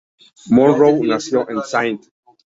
Monroe 0.49 1.05
nació 1.05 1.47
en 1.47 1.59
St. 1.59 2.09